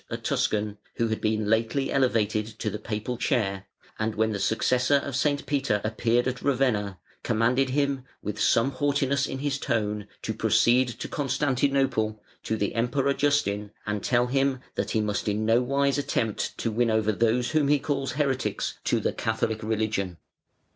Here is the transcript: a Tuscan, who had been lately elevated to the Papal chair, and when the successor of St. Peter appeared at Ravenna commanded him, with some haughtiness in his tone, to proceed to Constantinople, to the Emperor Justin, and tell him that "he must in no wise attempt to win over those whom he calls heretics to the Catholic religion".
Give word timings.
a 0.09 0.17
Tuscan, 0.17 0.79
who 0.95 1.09
had 1.09 1.21
been 1.21 1.45
lately 1.47 1.91
elevated 1.91 2.47
to 2.47 2.71
the 2.71 2.79
Papal 2.79 3.17
chair, 3.17 3.67
and 3.99 4.15
when 4.15 4.31
the 4.31 4.39
successor 4.39 4.95
of 4.95 5.15
St. 5.15 5.45
Peter 5.45 5.79
appeared 5.83 6.27
at 6.27 6.41
Ravenna 6.41 6.97
commanded 7.21 7.69
him, 7.69 8.03
with 8.23 8.41
some 8.41 8.71
haughtiness 8.71 9.27
in 9.27 9.37
his 9.37 9.59
tone, 9.59 10.07
to 10.23 10.33
proceed 10.33 10.87
to 10.87 11.07
Constantinople, 11.07 12.19
to 12.41 12.57
the 12.57 12.73
Emperor 12.73 13.13
Justin, 13.13 13.69
and 13.85 14.01
tell 14.03 14.25
him 14.25 14.59
that 14.73 14.89
"he 14.89 15.01
must 15.01 15.27
in 15.27 15.45
no 15.45 15.61
wise 15.61 15.99
attempt 15.99 16.57
to 16.57 16.71
win 16.71 16.89
over 16.89 17.11
those 17.11 17.51
whom 17.51 17.67
he 17.67 17.77
calls 17.77 18.13
heretics 18.13 18.79
to 18.83 18.99
the 18.99 19.13
Catholic 19.13 19.61
religion". 19.61 20.17